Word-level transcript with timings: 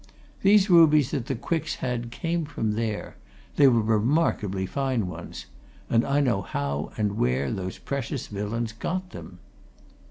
These 0.41 0.67
rubies 0.67 1.11
that 1.11 1.27
the 1.27 1.35
Quicks 1.35 1.75
had 1.75 2.09
came 2.09 2.43
from 2.45 2.71
there 2.71 3.17
they 3.57 3.67
were 3.67 3.83
remarkably 3.83 4.65
fine 4.65 5.05
ones. 5.05 5.45
And 5.91 6.03
I 6.03 6.19
know 6.19 6.41
how 6.41 6.91
and 6.97 7.17
where 7.19 7.51
those 7.51 7.77
precious 7.77 8.25
villains 8.25 8.71
got 8.73 9.11
them!" 9.11 9.37